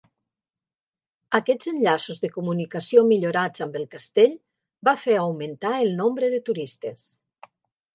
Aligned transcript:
Aquests 1.39 1.69
enllaços 1.73 2.23
de 2.25 2.31
comunicació 2.39 3.05
millorats 3.11 3.67
amb 3.69 3.79
el 3.83 3.87
castell 3.95 4.37
va 4.91 4.99
fer 5.07 5.23
augmentar 5.29 5.79
el 5.87 5.97
nombre 6.05 6.37
de 6.37 6.47
turistes. 6.53 7.11